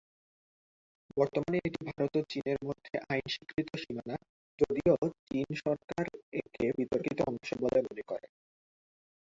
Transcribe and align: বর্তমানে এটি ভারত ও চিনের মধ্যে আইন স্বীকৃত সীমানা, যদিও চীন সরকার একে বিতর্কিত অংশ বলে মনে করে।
বর্তমানে 1.17 1.57
এটি 1.67 1.79
ভারত 1.87 2.13
ও 2.17 2.29
চিনের 2.31 2.59
মধ্যে 2.67 2.93
আইন 3.11 3.25
স্বীকৃত 3.33 3.69
সীমানা, 3.81 4.15
যদিও 4.59 4.93
চীন 5.27 5.47
সরকার 5.63 6.03
একে 6.39 6.65
বিতর্কিত 6.77 7.19
অংশ 7.29 7.49
বলে 7.61 7.79
মনে 7.87 8.03
করে। 8.09 8.27